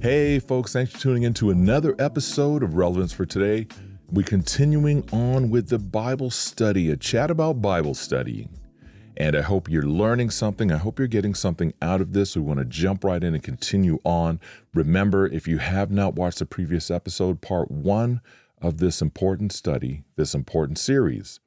[0.00, 3.66] Hey, folks, thanks for tuning in to another episode of Relevance for Today.
[4.08, 8.48] We're continuing on with the Bible study, a chat about Bible studying.
[9.16, 10.70] And I hope you're learning something.
[10.70, 12.36] I hope you're getting something out of this.
[12.36, 14.38] We want to jump right in and continue on.
[14.72, 18.20] Remember, if you have not watched the previous episode, part one
[18.62, 21.40] of this important study, this important series,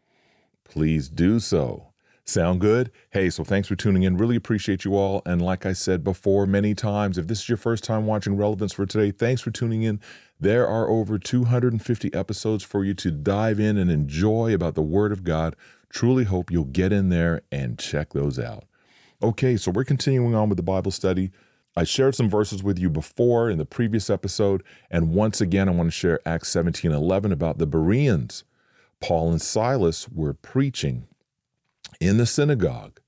[0.65, 1.90] please do so.
[2.23, 2.91] Sound good?
[3.09, 4.15] Hey, so thanks for tuning in.
[4.15, 5.21] Really appreciate you all.
[5.25, 8.73] And like I said before many times, if this is your first time watching Relevance
[8.73, 9.99] for today, thanks for tuning in.
[10.39, 15.11] There are over 250 episodes for you to dive in and enjoy about the Word
[15.11, 15.55] of God.
[15.89, 18.65] Truly hope you'll get in there and check those out.
[19.21, 21.31] Okay, so we're continuing on with the Bible study.
[21.75, 25.71] I shared some verses with you before in the previous episode, and once again, I
[25.71, 28.43] want to share Acts 17 11 about the Bereans.
[28.99, 31.07] Paul and Silas were preaching
[32.01, 32.99] in the synagogue.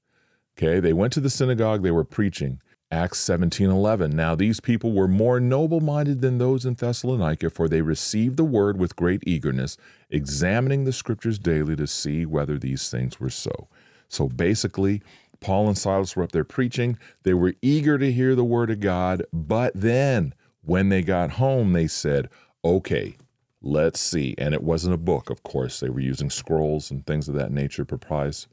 [0.58, 2.61] Okay, they went to the synagogue, they were preaching.
[2.91, 8.38] Acts 17:11 Now these people were more noble-minded than those in Thessalonica for they received
[8.38, 9.77] the word with great eagerness
[10.11, 13.67] examining the scriptures daily to see whether these things were so.
[14.09, 15.02] So basically
[15.39, 16.99] Paul and Silas were up there preaching.
[17.23, 21.73] They were eager to hear the word of God, but then when they got home
[21.73, 22.30] they said,
[22.64, 23.16] "Okay,
[23.59, 25.80] let's see." And it wasn't a book, of course.
[25.80, 28.45] They were using scrolls and things of that nature, papyrus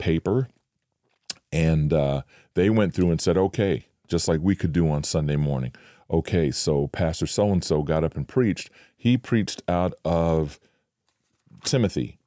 [0.00, 0.48] paper
[1.52, 2.22] and uh,
[2.54, 5.72] they went through and said, okay, just like we could do on Sunday morning.
[6.10, 8.70] Okay, so Pastor so and so got up and preached.
[8.96, 10.58] He preached out of
[11.64, 12.18] Timothy.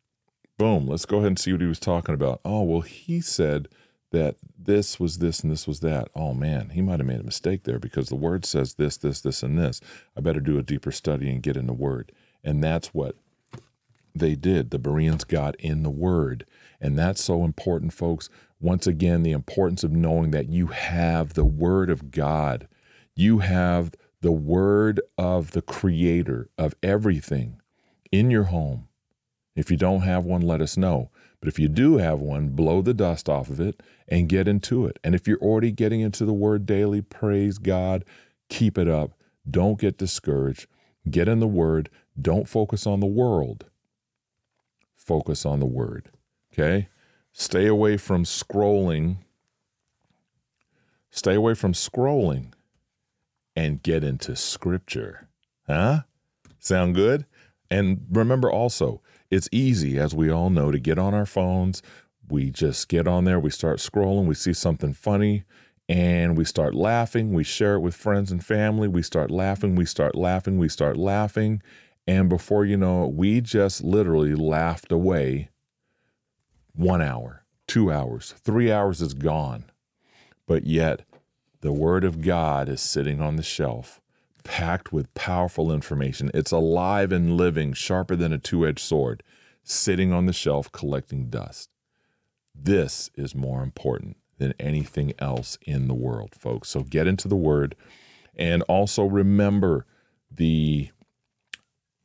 [0.57, 2.39] Boom, let's go ahead and see what he was talking about.
[2.45, 3.67] Oh, well, he said
[4.11, 6.07] that this was this and this was that.
[6.15, 9.19] Oh man, he might have made a mistake there because the word says this, this,
[9.19, 9.81] this, and this.
[10.15, 12.11] I better do a deeper study and get in the word.
[12.43, 13.15] And that's what
[14.15, 14.69] they did.
[14.69, 16.45] The Bereans got in the word.
[16.83, 18.29] And that's so important, folks.
[18.59, 22.67] Once again, the importance of knowing that you have the Word of God,
[23.15, 27.61] you have the Word of the Creator of everything
[28.11, 28.89] in your home.
[29.55, 31.09] If you don't have one, let us know.
[31.39, 34.85] But if you do have one, blow the dust off of it and get into
[34.85, 34.99] it.
[35.05, 38.03] And if you're already getting into the Word daily, praise God,
[38.49, 39.11] keep it up.
[39.49, 40.67] Don't get discouraged.
[41.09, 41.89] Get in the Word.
[42.21, 43.67] Don't focus on the world.
[44.97, 46.09] Focus on the Word.
[46.53, 46.89] Okay?
[47.31, 49.17] Stay away from scrolling.
[51.09, 52.53] Stay away from scrolling
[53.55, 55.27] and get into scripture.
[55.67, 56.01] Huh?
[56.59, 57.25] Sound good?
[57.69, 61.81] And remember also, it's easy, as we all know, to get on our phones.
[62.29, 65.43] We just get on there, we start scrolling, we see something funny,
[65.89, 67.33] and we start laughing.
[67.33, 68.87] We share it with friends and family.
[68.87, 71.61] We start laughing, we start laughing, we start laughing.
[72.05, 75.49] And before you know it, we just literally laughed away
[76.75, 79.65] one hour, two hours, three hours is gone.
[80.45, 81.05] But yet,
[81.61, 84.01] the Word of God is sitting on the shelf,
[84.43, 86.29] packed with powerful information.
[86.33, 89.23] It's alive and living, sharper than a two edged sword,
[89.63, 91.69] sitting on the shelf collecting dust.
[92.53, 96.69] This is more important than anything else in the world, folks.
[96.69, 97.75] So get into the Word
[98.35, 99.85] and also remember
[100.29, 100.89] the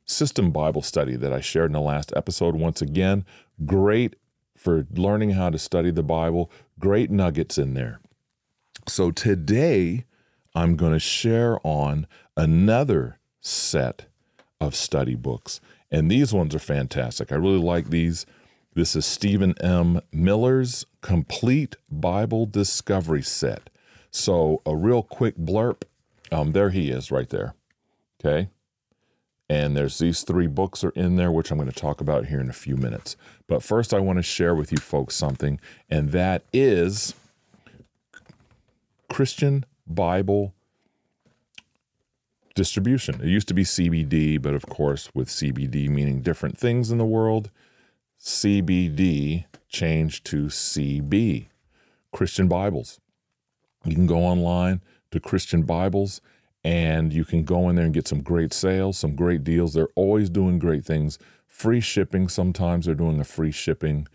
[0.04, 2.54] system Bible study that I shared in the last episode.
[2.54, 3.24] Once again,
[3.66, 4.16] great
[4.58, 6.50] for learning how to study the Bible.
[6.78, 8.00] Great nuggets in there.
[8.86, 10.04] So today,
[10.54, 14.06] I'm going to share on another set
[14.60, 15.60] of study books.
[15.90, 17.32] And these ones are fantastic.
[17.32, 18.26] I really like these.
[18.74, 20.00] This is Stephen M.
[20.12, 23.70] Miller's Complete Bible Discovery Set.
[24.10, 25.82] So, a real quick blurb.
[26.32, 27.54] Um, there he is right there.
[28.20, 28.48] Okay.
[29.50, 32.40] And there's these three books are in there, which I'm going to talk about here
[32.40, 33.16] in a few minutes.
[33.46, 35.58] But first, I want to share with you folks something,
[35.88, 37.14] and that is
[39.08, 40.52] Christian Bible
[42.54, 43.20] distribution.
[43.22, 47.06] It used to be CBD, but of course, with CBD meaning different things in the
[47.06, 47.50] world,
[48.20, 51.46] CBD changed to CB,
[52.12, 53.00] Christian Bibles.
[53.84, 56.20] You can go online to Christian Bibles
[56.68, 59.72] and you can go in there and get some great sales, some great deals.
[59.72, 61.18] They're always doing great things.
[61.46, 62.28] Free shipping.
[62.28, 64.06] Sometimes they're doing a free shipping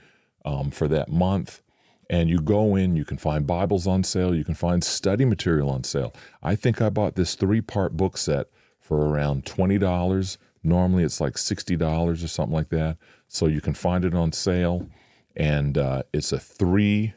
[0.45, 1.63] um, for that month.
[2.11, 5.71] And you go in, you can find Bibles on sale, you can find study material
[5.71, 6.13] on sale.
[6.43, 10.37] I think I bought this three part book set for around $20.
[10.63, 12.97] Normally it's like $60 or something like that.
[13.27, 14.87] So you can find it on sale.
[15.35, 17.15] And uh, it's a three,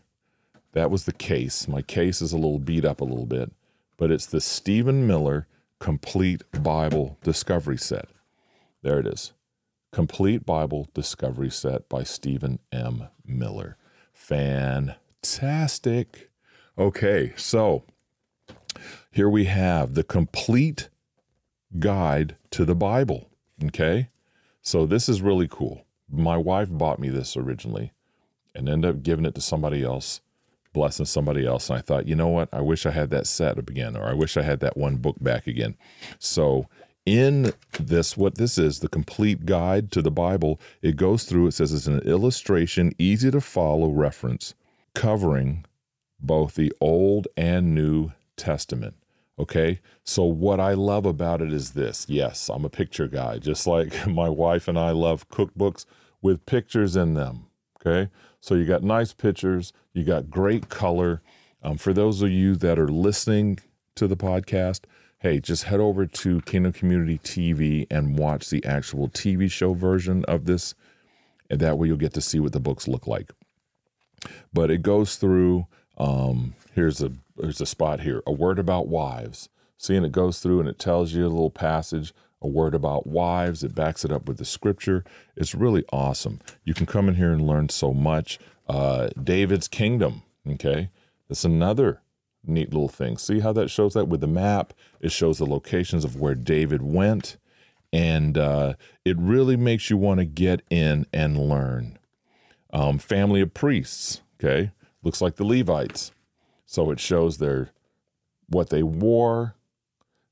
[0.73, 1.69] that was the case.
[1.69, 3.53] My case is a little beat up a little bit,
[3.97, 5.47] but it's the Stephen Miller
[5.79, 8.09] Complete Bible Discovery Set.
[8.83, 9.33] There it is.
[9.93, 13.09] Complete Bible Discovery Set by Stephen M.
[13.25, 13.77] Miller.
[14.13, 14.99] Fantastic.
[16.79, 17.85] Okay, so
[19.11, 20.89] here we have the complete
[21.79, 23.31] guide to the Bible.
[23.65, 24.11] Okay,
[24.61, 25.87] so this is really cool.
[26.11, 27.93] My wife bought me this originally
[28.55, 30.21] and ended up giving it to somebody else,
[30.77, 31.71] blessing somebody else.
[31.71, 32.51] And I thought, you know what?
[32.53, 34.97] I wish I had that set up again, or I wish I had that one
[34.97, 35.75] book back again.
[36.19, 36.69] So
[37.07, 41.53] in this, what this is, the complete guide to the Bible, it goes through, it
[41.53, 44.55] says it's an illustration, easy to follow reference
[44.95, 45.65] covering
[46.21, 48.97] both the Old and New Testament.
[49.39, 53.67] Okay, so what I love about it is this yes, I'm a picture guy, just
[53.67, 55.87] like my wife and I love cookbooks
[56.21, 57.47] with pictures in them.
[57.81, 58.11] Okay,
[58.47, 61.21] so you got nice pictures, you got great color.
[61.65, 63.59] Um, for those of you that are listening
[63.97, 64.83] to the podcast,
[65.19, 70.25] hey, just head over to Kingdom Community TV and watch the actual TV show version
[70.27, 70.77] of this.
[71.51, 73.33] And that way you'll get to see what the books look like.
[74.53, 75.67] But it goes through,
[75.99, 79.49] um, here's a there's a spot here, a word about wives.
[79.77, 83.07] See, and it goes through and it tells you a little passage, a word about
[83.07, 83.65] wives.
[83.65, 85.05] It backs it up with the scripture.
[85.37, 86.41] It's really awesome.
[86.65, 88.39] You can come in here and learn so much.
[88.69, 90.91] Uh, David's kingdom, okay?
[91.29, 92.03] That's another
[92.45, 93.17] neat little thing.
[93.17, 94.73] See how that shows that with the map?
[95.01, 97.37] It shows the locations of where David went,
[97.93, 98.75] and uh,
[99.05, 101.99] it really makes you want to get in and learn.
[102.73, 104.73] Um, family of priests, okay?
[105.03, 106.13] Looks like the Levites.
[106.67, 107.71] So it shows their
[108.49, 109.55] what they wore,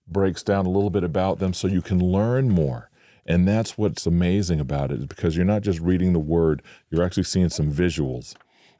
[0.06, 2.91] breaks down a little bit about them so you can learn more.
[3.27, 7.05] And that's what's amazing about it is because you're not just reading the word, you're
[7.05, 8.35] actually seeing some visuals.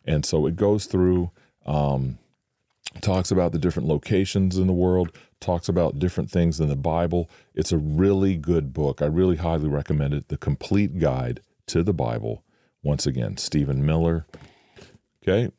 [0.05, 1.31] And so it goes through
[1.65, 2.19] um,
[3.00, 7.29] talks about the different locations in the world, talks about different things in the Bible.
[7.55, 9.03] It's a really good book.
[9.03, 10.29] I really highly recommend it.
[10.29, 12.44] The Complete Guide to the Bible.
[12.82, 14.26] Once again, Stephen Miller.
[15.23, 15.50] Okay.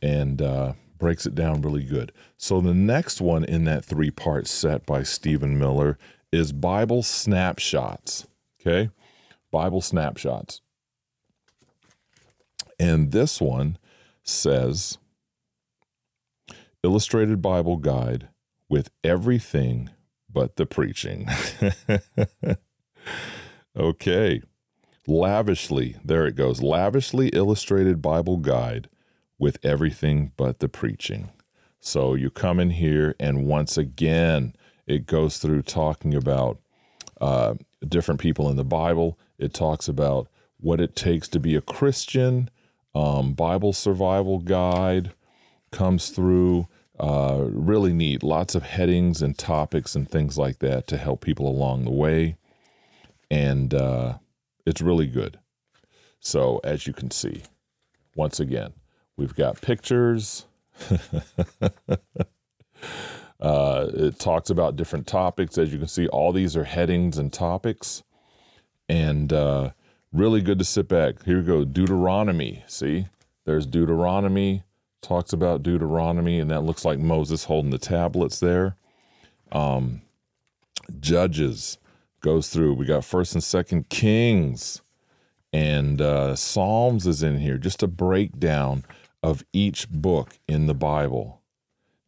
[0.00, 2.12] And uh, breaks it down really good.
[2.36, 5.98] So the next one in that three part set by Stephen Miller
[6.32, 8.26] is Bible Snapshots.
[8.60, 8.90] Okay.
[9.50, 10.60] Bible Snapshots.
[12.78, 13.78] And this one
[14.22, 14.98] says,
[16.84, 18.28] Illustrated Bible Guide
[18.68, 19.90] with everything
[20.30, 21.28] but the preaching.
[23.76, 24.42] okay.
[25.06, 26.62] Lavishly, there it goes.
[26.62, 28.88] Lavishly illustrated Bible guide
[29.38, 31.30] with everything but the preaching.
[31.80, 34.54] So you come in here, and once again,
[34.86, 36.58] it goes through talking about
[37.20, 37.54] uh,
[37.86, 39.18] different people in the Bible.
[39.38, 42.50] It talks about what it takes to be a Christian.
[42.94, 45.12] Um, Bible survival guide
[45.70, 46.66] comes through.
[46.98, 48.24] Uh, really neat.
[48.24, 52.36] Lots of headings and topics and things like that to help people along the way.
[53.30, 54.14] And uh,
[54.66, 55.38] it's really good.
[56.18, 57.42] So, as you can see,
[58.16, 58.72] once again,
[59.18, 60.46] we've got pictures.
[63.40, 65.58] uh, it talks about different topics.
[65.58, 68.02] As you can see, all these are headings and topics.
[68.88, 69.72] And uh,
[70.12, 71.24] really good to sit back.
[71.24, 72.64] Here we go Deuteronomy.
[72.66, 73.08] See,
[73.44, 74.62] there's Deuteronomy
[75.02, 78.76] talks about Deuteronomy, and that looks like Moses holding the tablets there.
[79.52, 80.02] Um,
[81.00, 81.78] Judges
[82.20, 82.74] goes through.
[82.74, 84.82] We got First and Second Kings,
[85.52, 87.58] and uh, Psalms is in here.
[87.58, 88.84] Just a breakdown
[89.22, 91.42] of each book in the Bible.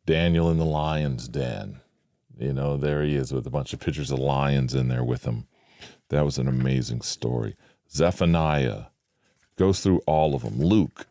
[0.06, 1.80] Daniel in the lion's den.
[2.38, 5.24] You know, there he is with a bunch of pictures of lions in there with
[5.24, 5.46] him.
[6.08, 7.56] That was an amazing story.
[7.90, 8.84] Zephaniah
[9.56, 10.60] goes through all of them.
[10.60, 11.06] Luke,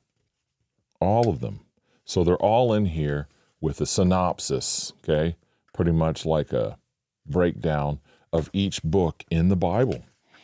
[0.99, 1.61] all of them.
[2.03, 3.27] So they're all in here
[3.61, 5.35] with a synopsis, okay?
[5.73, 6.77] Pretty much like a
[7.25, 7.99] breakdown
[8.33, 10.03] of each book in the Bible.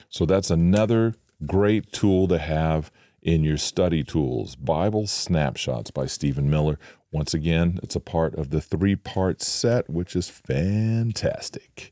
[0.10, 2.92] So that's another great tool to have
[3.26, 6.78] in your study tools Bible Snapshots by Stephen Miller.
[7.12, 11.92] Once again, it's a part of the three part set, which is fantastic.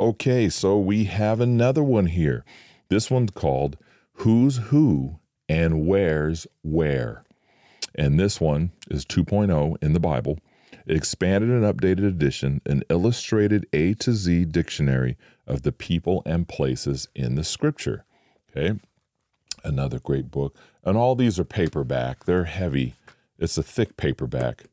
[0.00, 2.44] Okay, so we have another one here.
[2.88, 3.76] This one's called
[4.14, 5.18] Who's Who
[5.50, 7.24] and Where's Where.
[7.94, 10.38] And this one is 2.0 in the Bible,
[10.86, 17.08] expanded and updated edition, an illustrated A to Z dictionary of the people and places
[17.14, 18.06] in the scripture.
[18.50, 18.80] Okay.
[19.62, 20.56] Another great book.
[20.84, 22.24] And all these are paperback.
[22.24, 22.94] They're heavy.
[23.38, 24.64] It's a thick paperback.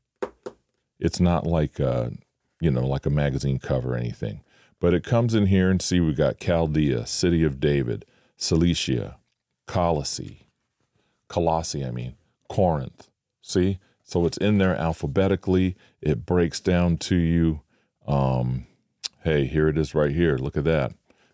[0.99, 2.11] It's not like a,
[2.59, 4.41] you know, like a magazine cover or anything.
[4.79, 8.05] But it comes in here and see we got Chaldea, City of David,
[8.37, 9.17] Cilicia,
[9.65, 10.47] Colossae,
[11.27, 12.15] Colossae, I mean,
[12.49, 13.09] Corinth.
[13.41, 13.79] See?
[14.03, 15.75] So it's in there alphabetically.
[16.01, 17.61] It breaks down to you.
[18.07, 18.67] Um,
[19.23, 20.37] hey, here it is right here.
[20.37, 20.93] Look at that.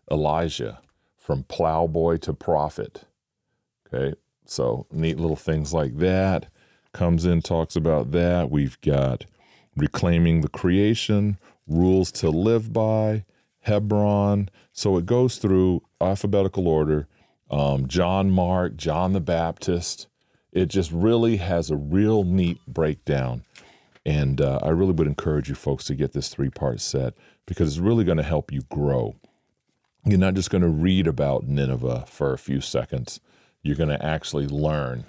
[0.10, 0.80] Elijah,
[1.16, 3.04] from plowboy to prophet.
[4.46, 6.48] So neat little things like that.
[6.92, 8.52] Comes in, talks about that.
[8.52, 9.26] We've got
[9.76, 13.26] reclaiming the creation, rules to live by,
[13.62, 14.50] Hebron.
[14.72, 17.08] So it goes through alphabetical order.
[17.50, 20.08] Um, John Mark, John the Baptist.
[20.52, 23.44] It just really has a real neat breakdown.
[24.06, 27.14] And uh, I really would encourage you folks to get this three part set
[27.46, 29.16] because it's really going to help you grow.
[30.06, 33.22] You're not just going to read about Nineveh for a few seconds,
[33.64, 35.06] you're going to actually learn.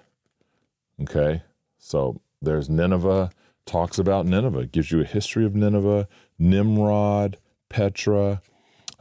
[1.03, 1.43] Okay?
[1.79, 3.31] So there's Nineveh,
[3.67, 6.09] talks about Nineveh, gives you a history of Nineveh,
[6.39, 7.37] Nimrod,
[7.69, 8.41] Petra,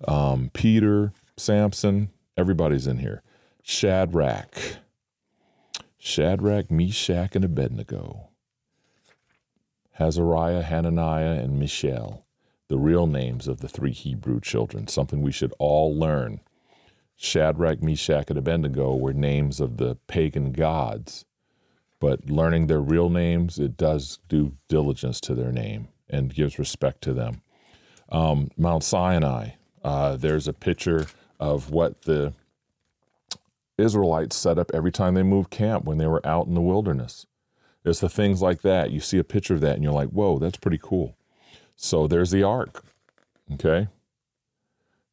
[0.07, 3.21] um, Peter, Samson, everybody's in here.
[3.61, 4.77] Shadrach,
[5.97, 8.29] Shadrach, Meshach, and Abednego.
[9.99, 12.25] Azariah, Hananiah, and Mishael,
[12.67, 16.41] the real names of the three Hebrew children, something we should all learn.
[17.15, 21.25] Shadrach, Meshach, and Abednego were names of the pagan gods,
[21.99, 27.01] but learning their real names, it does do diligence to their name and gives respect
[27.03, 27.41] to them.
[28.09, 29.51] Um, Mount Sinai,
[29.83, 31.07] uh, there's a picture
[31.39, 32.33] of what the
[33.77, 37.25] Israelites set up every time they moved camp when they were out in the wilderness.
[37.85, 38.91] It's the things like that.
[38.91, 41.17] You see a picture of that and you're like, whoa, that's pretty cool.
[41.75, 42.83] So there's the ark.
[43.53, 43.87] Okay.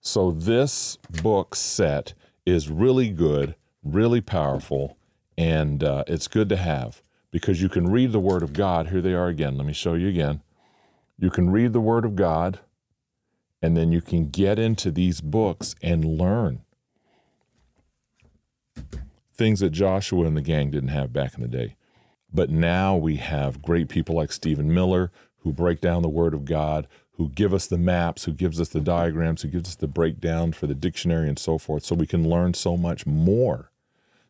[0.00, 2.14] So this book set
[2.46, 3.54] is really good,
[3.84, 4.96] really powerful,
[5.36, 8.88] and uh, it's good to have because you can read the Word of God.
[8.88, 9.56] Here they are again.
[9.56, 10.42] Let me show you again.
[11.18, 12.60] You can read the Word of God,
[13.60, 16.62] and then you can get into these books and learn
[19.34, 21.76] things that Joshua and the gang didn't have back in the day.
[22.32, 26.44] But now we have great people like Stephen Miller who break down the Word of
[26.44, 26.86] God,
[27.20, 30.52] who give us the maps, who gives us the diagrams, who gives us the breakdown
[30.52, 33.70] for the dictionary and so forth, so we can learn so much more.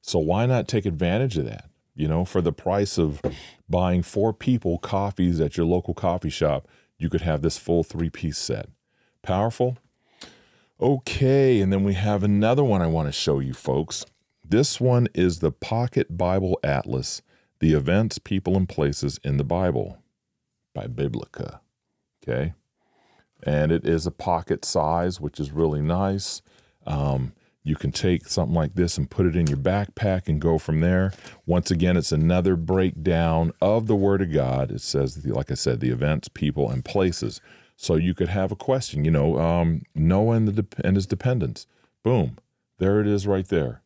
[0.03, 1.71] So why not take advantage of that?
[1.95, 3.23] You know, for the price of
[3.69, 6.67] buying four people coffees at your local coffee shop,
[6.99, 8.69] you could have this full three piece set.
[9.23, 9.79] Powerful?
[10.81, 14.05] Okay, and then we have another one I want to show you folks.
[14.45, 17.23] This one is the Pocket Bible Atlas
[17.61, 20.03] the Events, People, and Places in the Bible
[20.75, 21.61] by Biblica.
[22.21, 22.55] Okay.
[23.43, 26.43] And it is a pocket size, which is really nice.
[26.87, 27.33] Um,
[27.63, 30.81] you can take something like this and put it in your backpack and go from
[30.81, 31.13] there.
[31.47, 34.71] Once again, it's another breakdown of the Word of God.
[34.71, 37.41] It says, like I said, the events, people, and places.
[37.77, 41.07] So you could have a question, you know, um, Noah and, the de- and his
[41.07, 41.67] dependents.
[42.03, 42.39] Boom,
[42.79, 43.83] there it is right there.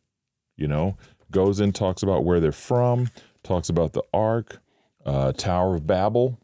[0.57, 0.97] You know,
[1.31, 3.09] goes in, talks about where they're from,
[3.43, 4.59] talks about the Ark,
[5.05, 6.39] uh, Tower of Babel,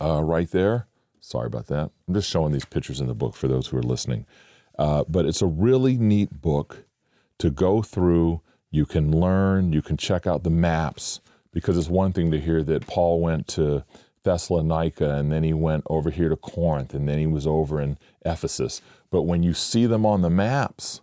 [0.00, 0.86] uh, right there.
[1.22, 1.90] Sorry about that.
[2.06, 4.26] I'm just showing these pictures in the book for those who are listening.
[4.78, 6.84] Uh, but it's a really neat book
[7.38, 8.42] to go through.
[8.70, 11.20] You can learn, you can check out the maps,
[11.52, 13.84] because it's one thing to hear that Paul went to
[14.24, 17.98] Thessalonica and then he went over here to Corinth and then he was over in
[18.24, 18.82] Ephesus.
[19.10, 21.02] But when you see them on the maps,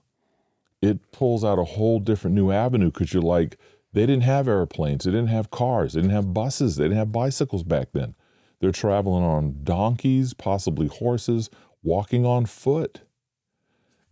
[0.81, 3.57] it pulls out a whole different new avenue because you're like,
[3.93, 7.11] they didn't have airplanes, they didn't have cars, they didn't have buses, they didn't have
[7.11, 8.15] bicycles back then.
[8.59, 11.49] They're traveling on donkeys, possibly horses,
[11.83, 13.01] walking on foot,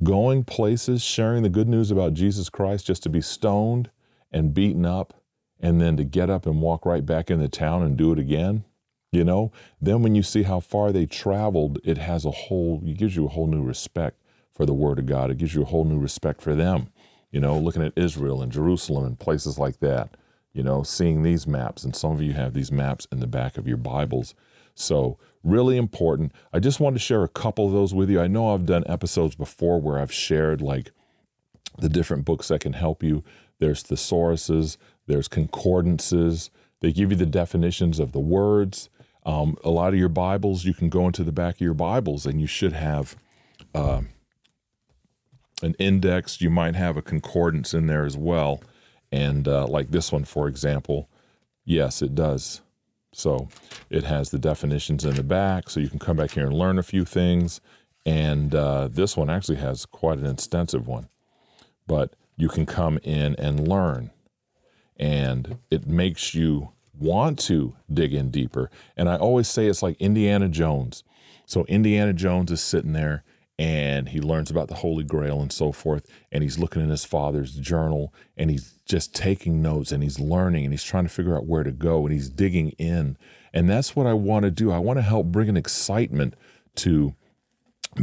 [0.04, 3.90] going places, sharing the good news about Jesus Christ just to be stoned
[4.32, 5.14] and beaten up,
[5.60, 8.64] and then to get up and walk right back into town and do it again.
[9.12, 9.52] You know,
[9.82, 13.26] then when you see how far they traveled, it has a whole, it gives you
[13.26, 14.22] a whole new respect
[14.54, 15.32] for the Word of God.
[15.32, 16.90] It gives you a whole new respect for them
[17.32, 20.16] you know, looking at Israel and Jerusalem and places like that,
[20.58, 21.84] you know, seeing these maps.
[21.84, 24.34] And some of you have these maps in the back of your Bibles.
[24.74, 26.32] So, really important.
[26.52, 28.20] I just wanted to share a couple of those with you.
[28.20, 30.92] I know I've done episodes before where I've shared like
[31.78, 33.24] the different books that can help you.
[33.60, 36.50] There's thesauruses, there's concordances.
[36.80, 38.90] They give you the definitions of the words.
[39.28, 42.26] Um, a lot of your Bibles, you can go into the back of your Bibles
[42.26, 43.16] and you should have.
[43.76, 44.02] Uh,
[45.64, 46.40] an index.
[46.40, 48.62] You might have a concordance in there as well.
[49.12, 51.10] And uh, like this one, for example,
[51.66, 52.62] yes, it does.
[53.14, 53.48] So
[53.90, 56.78] it has the definitions in the back, so you can come back here and learn
[56.78, 57.62] a few things.
[58.06, 61.10] And uh, this one actually has quite an extensive one,
[61.88, 64.12] but you can come in and learn.
[64.98, 68.70] And it makes you want to dig in deeper.
[68.96, 71.04] And I always say it's like Indiana Jones.
[71.46, 73.24] So Indiana Jones is sitting there
[73.60, 76.06] and he learns about the Holy Grail and so forth.
[76.32, 80.64] And he's looking in his father's journal and he's just taking notes and he's learning
[80.64, 83.18] and he's trying to figure out where to go and he's digging in.
[83.54, 84.72] And that's what I want to do.
[84.72, 86.36] I want to help bring an excitement
[86.76, 87.16] to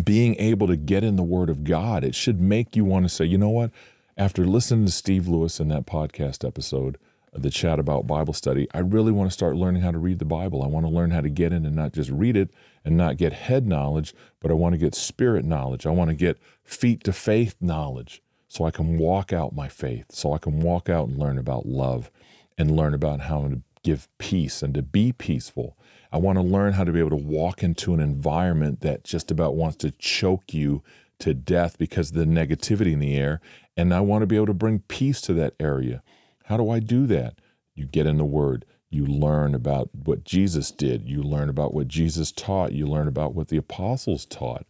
[0.03, 2.03] being able to get in the Word of God.
[2.03, 3.71] It should make you want to say, you know what?
[4.17, 6.99] After listening to Steve Lewis in that podcast episode,
[7.33, 10.25] the chat about Bible study, I really want to start learning how to read the
[10.25, 10.63] Bible.
[10.63, 12.51] I want to learn how to get in and not just read it
[12.85, 15.87] and not get head knowledge, but I want to get spirit knowledge.
[15.87, 20.07] I want to get feet to faith knowledge so I can walk out my faith,
[20.11, 22.11] so I can walk out and learn about love
[22.57, 25.76] and learn about how to give peace and to be peaceful.
[26.12, 29.31] I want to learn how to be able to walk into an environment that just
[29.31, 30.83] about wants to choke you
[31.19, 33.41] to death because of the negativity in the air.
[33.76, 36.03] And I want to be able to bring peace to that area.
[36.45, 37.41] How do I do that?
[37.75, 38.64] You get in the Word.
[38.95, 41.09] You learn about what Jesus did.
[41.09, 42.73] You learn about what Jesus taught.
[42.73, 44.67] You learn about what the apostles taught.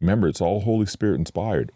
[0.00, 1.70] Remember, it's all Holy Spirit inspired.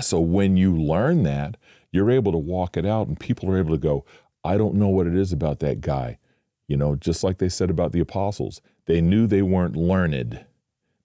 [0.00, 1.58] So when you learn that,
[1.92, 4.06] you're able to walk it out, and people are able to go,
[4.42, 6.18] I don't know what it is about that guy.
[6.66, 10.44] You know, just like they said about the apostles, they knew they weren't learned.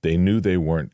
[0.02, 0.94] They knew they weren't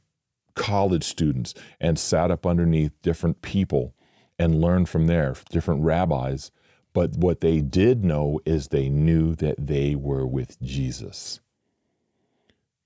[0.55, 3.93] college students and sat up underneath different people
[4.39, 6.49] and learned from there, different rabbis.
[6.95, 11.41] But what they did know is they knew that they were with Jesus.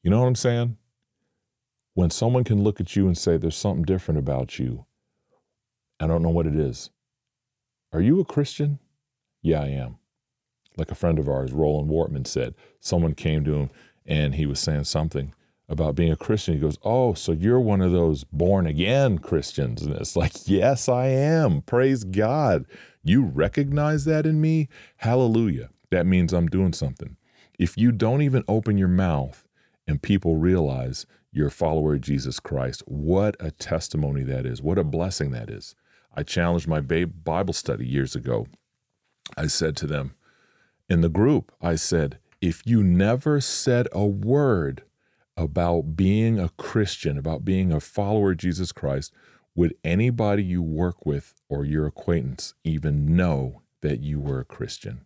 [0.02, 0.78] You know what I'm saying?
[1.94, 4.86] When someone can look at you and say, There's something different about you,
[6.00, 6.90] I don't know what it is.
[7.94, 8.80] Are you a Christian?
[9.44, 10.00] Yeah, I am.
[10.76, 13.70] Like a friend of ours, Roland Wortman, said, someone came to him
[14.08, 15.34] and he was saying something
[15.68, 16.56] about being a Christian.
[16.56, 19.84] He goes, Oh, so you're one of those born again Christians.
[19.84, 21.62] And it's like, Yes, I am.
[21.62, 22.66] Praise God.
[23.10, 24.70] You recognize that in me?
[24.98, 25.72] Hallelujah.
[25.90, 27.18] That means I'm doing something.
[27.58, 29.48] If you don't even open your mouth
[29.88, 34.62] and people realize you're a follower of Jesus Christ, what a testimony that is.
[34.62, 35.74] What a blessing that is.
[36.16, 38.46] I challenged my Bible study years ago.
[39.36, 40.14] I said to them
[40.88, 44.84] in the group, I said, if you never said a word
[45.36, 49.12] about being a Christian, about being a follower of Jesus Christ,
[49.56, 55.06] would anybody you work with or your acquaintance even know that you were a Christian?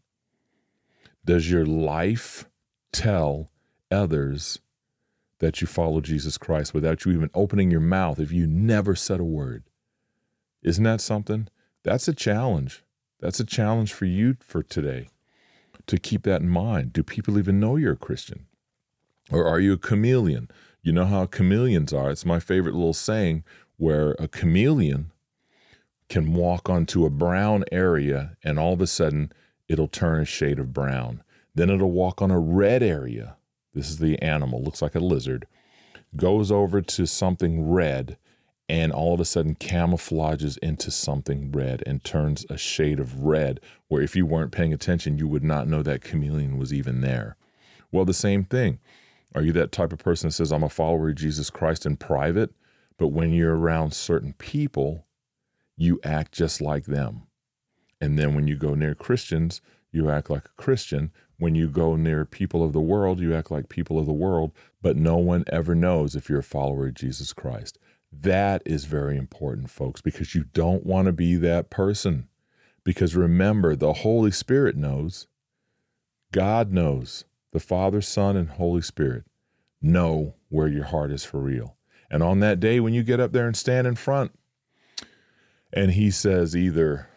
[1.25, 2.45] Does your life
[2.91, 3.49] tell
[3.89, 4.59] others
[5.39, 9.19] that you follow Jesus Christ without you even opening your mouth if you never said
[9.19, 9.63] a word?
[10.61, 11.47] Isn't that something?
[11.83, 12.83] That's a challenge.
[13.19, 15.09] That's a challenge for you for today
[15.87, 16.93] to keep that in mind.
[16.93, 18.45] Do people even know you're a Christian?
[19.31, 20.49] Or are you a chameleon?
[20.81, 22.11] You know how chameleons are.
[22.11, 23.43] It's my favorite little saying
[23.83, 25.11] where a chameleon
[26.07, 29.29] can walk onto a brown area and all of a sudden
[29.67, 31.21] it'll turn a shade of brown.
[31.53, 33.35] Then it'll walk on a red area.
[33.73, 35.47] This is the animal, looks like a lizard.
[36.15, 38.15] Goes over to something red
[38.69, 43.59] and all of a sudden camouflages into something red and turns a shade of red
[43.89, 47.35] where if you weren't paying attention, you would not know that chameleon was even there.
[47.91, 48.79] Well, the same thing.
[49.35, 51.97] Are you that type of person that says, I'm a follower of Jesus Christ in
[51.97, 52.53] private,
[52.97, 55.05] but when you're around certain people,
[55.75, 57.23] you act just like them?
[57.99, 61.11] And then when you go near Christians, you act like a Christian.
[61.37, 64.51] When you go near people of the world, you act like people of the world,
[64.81, 67.77] but no one ever knows if you're a follower of Jesus Christ.
[68.11, 72.27] That is very important, folks, because you don't want to be that person.
[72.83, 75.27] Because remember, the Holy Spirit knows,
[76.31, 79.25] God knows the Father, Son, and Holy Spirit
[79.81, 81.77] know where your heart is for real.
[82.13, 84.37] And on that day, when you get up there and stand in front,
[85.73, 87.09] and He says, either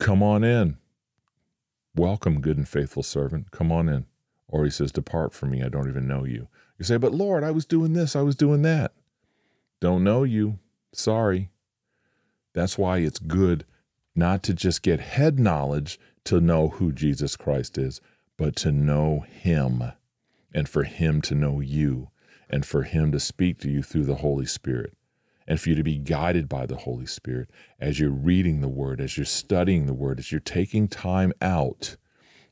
[0.00, 0.78] come on in,
[1.94, 4.04] welcome, good and faithful servant, come on in,
[4.48, 6.48] or He says, depart from me, I don't even know you.
[6.76, 8.94] You say, but Lord, I was doing this, I was doing that.
[9.78, 10.58] Don't know you.
[10.92, 11.50] Sorry.
[12.52, 13.64] That's why it's good
[14.16, 18.00] not to just get head knowledge to know who Jesus Christ is,
[18.36, 19.92] but to know Him
[20.52, 22.08] and for Him to know you
[22.52, 24.92] and for Him to speak to you through the Holy Spirit
[25.48, 29.00] and for you to be guided by the Holy Spirit as you're reading the Word,
[29.00, 31.96] as you're studying the Word, as you're taking time out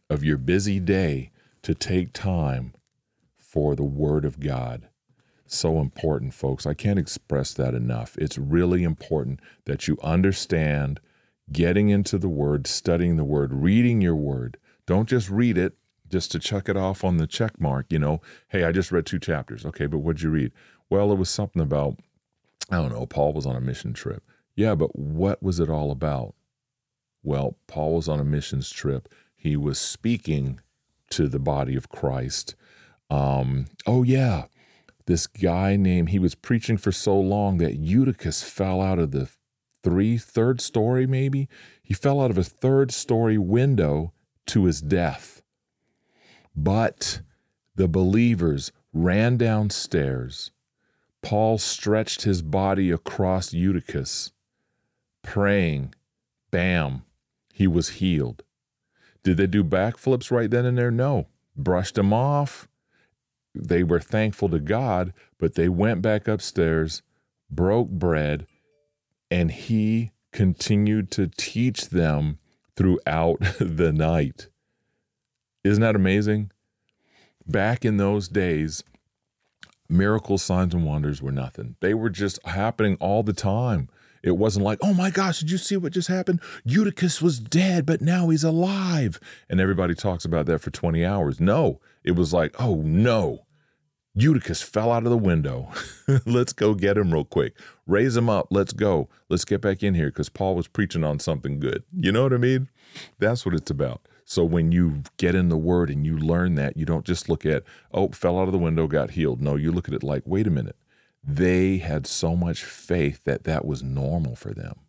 [0.09, 1.31] of your busy day
[1.63, 2.73] to take time
[3.37, 4.89] for the Word of God.
[5.47, 6.67] So important, folks.
[6.67, 8.17] I can't express that enough.
[8.19, 11.01] It's really important that you understand
[11.53, 14.57] getting into the Word, studying the Word, reading your Word.
[14.87, 15.75] Don't just read it
[16.11, 19.07] just to chuck it off on the check mark, you know, hey, I just read
[19.07, 19.65] two chapters.
[19.65, 20.53] Okay, but what'd you read?
[20.89, 21.99] Well, it was something about,
[22.71, 24.23] I don't know, Paul was on a mission trip.
[24.57, 26.35] Yeah, but what was it all about?
[27.23, 29.09] Well, Paul was on a missions trip.
[29.37, 30.61] He was speaking
[31.11, 32.55] to the body of Christ.
[33.09, 34.45] Um, oh, yeah,
[35.07, 39.29] this guy named, he was preaching for so long that Eutychus fell out of the
[39.83, 41.49] three, third story, maybe.
[41.83, 44.13] He fell out of a third story window
[44.47, 45.40] to his death.
[46.57, 47.21] But
[47.77, 50.51] the believers ran downstairs.
[51.23, 54.33] Paul stretched his body across Eutychus,
[55.23, 55.95] praying.
[56.51, 57.05] Bam,
[57.53, 58.43] he was healed.
[59.23, 60.91] Did they do backflips right then and there?
[60.91, 61.27] No.
[61.57, 62.69] Brushed him off.
[63.55, 67.03] They were thankful to God, but they went back upstairs,
[67.51, 68.47] broke bread,
[69.31, 72.39] and he continued to teach them
[72.77, 74.49] throughout the night.
[75.65, 76.51] Isn't that amazing?
[77.47, 78.85] Back in those days,
[79.89, 81.77] miracles, signs, and wonders were nothing.
[81.81, 83.89] They were just happening all the time.
[84.23, 86.41] It wasn't like, oh my gosh, did you see what just happened?
[86.65, 89.19] Eutychus was dead, but now he's alive.
[89.49, 91.41] And everybody talks about that for 20 hours.
[91.41, 93.47] No, it was like, oh no,
[94.15, 95.69] Eutychus fell out of the window.
[96.27, 97.55] Let's go get him real quick.
[97.87, 98.49] Raise him up.
[98.51, 99.09] Let's go.
[99.29, 101.85] Let's get back in here because Paul was preaching on something good.
[101.97, 102.69] You know what I mean?
[103.19, 104.03] That's what it's about.
[104.31, 107.45] So when you get in the word and you learn that, you don't just look
[107.45, 109.43] at, oh, fell out of the window, got healed.
[109.43, 110.77] No, you look at it like, wait a minute.
[111.25, 114.83] They had so much faith that that was normal for them.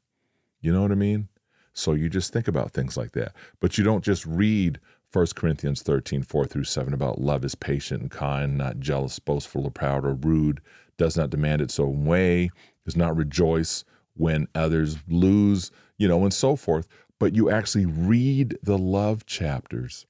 [0.62, 1.27] You know what I mean?
[1.73, 3.34] So you just think about things like that.
[3.60, 4.80] But you don't just read
[5.12, 9.65] 1 Corinthians 13, 4 through 7 about love is patient and kind, not jealous, boastful,
[9.65, 10.62] or proud, or rude,
[10.97, 12.51] does not demand its own way,
[12.86, 16.88] does not rejoice when others lose, you know, and so forth.
[17.21, 20.07] But you actually read the love chapters,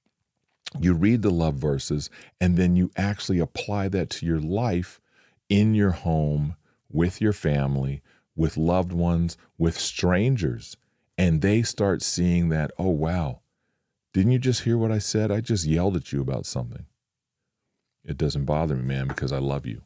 [0.79, 5.01] you read the love verses, and then you actually apply that to your life
[5.49, 6.55] in your home,
[6.89, 8.01] with your family,
[8.33, 10.77] with loved ones, with strangers.
[11.17, 13.41] And they start seeing that, oh, wow,
[14.13, 15.31] didn't you just hear what I said?
[15.31, 16.85] I just yelled at you about something.
[18.05, 19.81] It doesn't bother me, man, because I love you.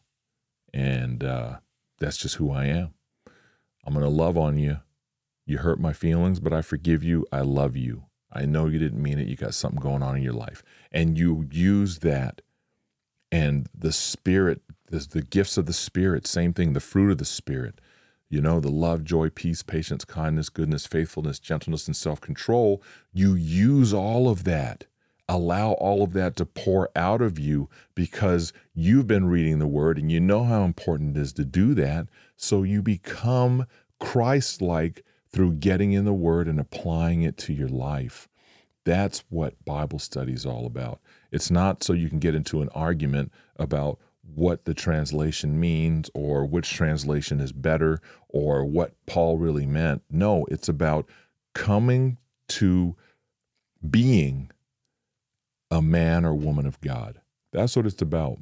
[0.71, 1.55] And uh,
[1.97, 2.93] that's just who I am.
[3.83, 4.77] I'm going to love on you.
[5.45, 7.25] You hurt my feelings, but I forgive you.
[7.31, 8.05] I love you.
[8.31, 9.27] I know you didn't mean it.
[9.27, 10.63] You got something going on in your life.
[10.91, 12.41] And you use that
[13.31, 17.79] and the spirit, the, gifts of the spirit, same thing, the fruit of the spirit
[18.29, 22.81] you know, the love, joy, peace, patience, kindness, goodness, faithfulness, gentleness, and self control,
[23.13, 24.85] you use all of that.
[25.27, 29.97] Allow all of that to pour out of you because you've been reading the word
[29.97, 32.07] and you know how important it is to do that.
[32.35, 33.65] So you become
[33.99, 35.03] Christ like
[35.35, 38.29] through getting in the word and applying it to your life.
[38.85, 41.01] That's what Bible study is all about.
[41.29, 43.99] It's not so you can get into an argument about
[44.33, 50.03] what the translation means or which translation is better or what Paul really meant.
[50.09, 51.05] No, it's about
[51.53, 52.17] coming
[52.47, 52.95] to
[53.89, 54.49] being
[55.69, 57.19] a man or woman of God.
[57.51, 58.37] That's what it's about.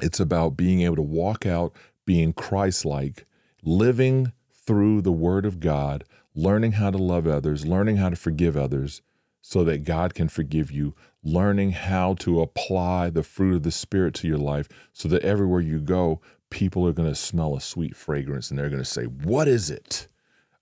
[0.00, 1.74] It's about being able to walk out,
[2.06, 3.26] being Christ like,
[3.62, 4.32] living
[4.66, 9.02] through the Word of God, learning how to love others, learning how to forgive others
[9.40, 14.14] so that God can forgive you, learning how to apply the fruit of the Spirit
[14.14, 17.96] to your life so that everywhere you go, people are going to smell a sweet
[17.96, 20.08] fragrance and they're going to say, What is it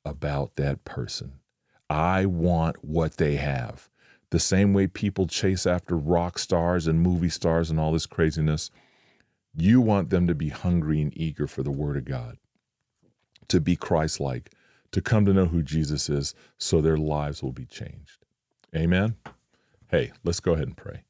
[0.04, 1.40] about that person?
[1.88, 3.88] I want what they have.
[4.30, 8.70] The same way people chase after rock stars and movie stars and all this craziness,
[9.54, 12.38] you want them to be hungry and eager for the Word of God,
[13.48, 14.50] to be Christ like,
[14.92, 18.24] to come to know who Jesus is so their lives will be changed.
[18.74, 19.16] Amen.
[19.88, 21.04] Hey, let's go ahead and pray.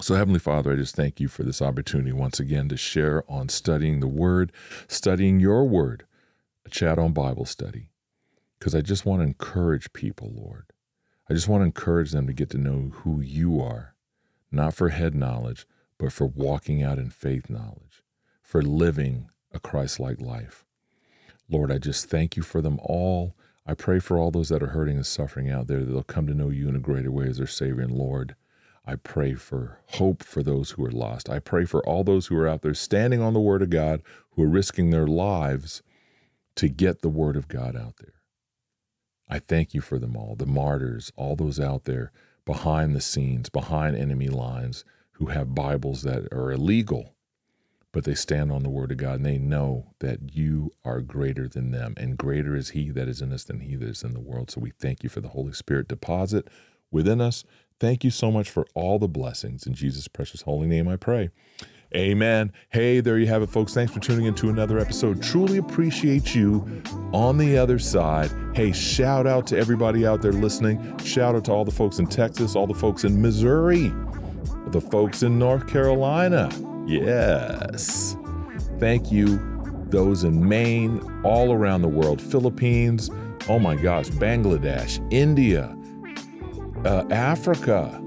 [0.00, 3.48] So, Heavenly Father, I just thank you for this opportunity once again to share on
[3.48, 4.52] studying the Word,
[4.88, 6.04] studying your Word,
[6.66, 7.88] a chat on Bible study,
[8.58, 10.66] because I just want to encourage people, Lord.
[11.30, 13.94] I just want to encourage them to get to know who you are,
[14.52, 15.66] not for head knowledge,
[15.98, 18.02] but for walking out in faith knowledge,
[18.42, 20.65] for living a Christ like life.
[21.48, 23.36] Lord, I just thank you for them all.
[23.66, 26.26] I pray for all those that are hurting and suffering out there that they'll come
[26.26, 28.34] to know you in a greater way as their Savior and Lord.
[28.84, 31.28] I pray for hope for those who are lost.
[31.28, 34.02] I pray for all those who are out there standing on the Word of God,
[34.32, 35.82] who are risking their lives
[36.56, 38.14] to get the Word of God out there.
[39.28, 42.12] I thank you for them all, the martyrs, all those out there
[42.44, 47.15] behind the scenes, behind enemy lines, who have Bibles that are illegal
[47.96, 51.48] but they stand on the word of God and they know that you are greater
[51.48, 54.12] than them, and greater is He that is in us than He that is in
[54.12, 54.50] the world.
[54.50, 56.46] So we thank you for the Holy Spirit deposit
[56.90, 57.42] within us.
[57.80, 59.66] Thank you so much for all the blessings.
[59.66, 61.30] In Jesus' precious holy name, I pray.
[61.94, 62.52] Amen.
[62.68, 63.72] Hey, there you have it, folks.
[63.72, 65.22] Thanks for tuning in to another episode.
[65.22, 66.82] Truly appreciate you
[67.14, 68.30] on the other side.
[68.54, 70.98] Hey, shout out to everybody out there listening.
[70.98, 73.90] Shout out to all the folks in Texas, all the folks in Missouri
[74.70, 76.50] the folks in North Carolina.
[76.86, 78.16] Yes.
[78.78, 79.40] Thank you,
[79.90, 83.10] those in Maine, all around the world, Philippines,
[83.48, 85.76] oh my gosh, Bangladesh, India,
[86.84, 88.02] uh, Africa,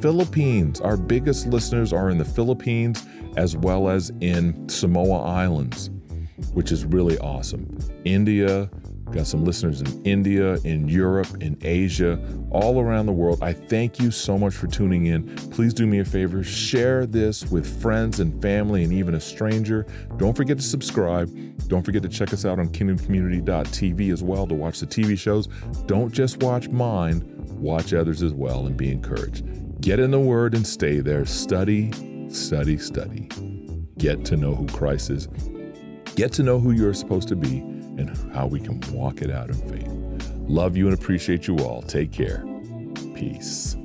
[0.00, 0.80] Philippines.
[0.80, 3.04] Our biggest listeners are in the Philippines
[3.36, 5.90] as well as in Samoa Islands,
[6.52, 7.76] which is really awesome.
[8.04, 8.70] India,
[9.10, 12.18] got some listeners in India, in Europe, in Asia,
[12.50, 13.42] all around the world.
[13.42, 15.34] I thank you so much for tuning in.
[15.50, 19.86] Please do me a favor, share this with friends and family and even a stranger.
[20.16, 21.30] Don't forget to subscribe.
[21.68, 25.48] Don't forget to check us out on kingdomcommunity.tv as well to watch the TV shows.
[25.86, 27.22] Don't just watch mine,
[27.58, 29.44] watch others as well and be encouraged.
[29.80, 31.26] Get in the Word and stay there.
[31.26, 31.92] Study,
[32.30, 33.28] study, study.
[33.98, 35.28] Get to know who Christ is.
[36.16, 39.48] Get to know who you're supposed to be and how we can walk it out
[39.50, 40.30] in faith.
[40.48, 41.82] Love you and appreciate you all.
[41.82, 42.44] Take care.
[43.14, 43.76] Peace.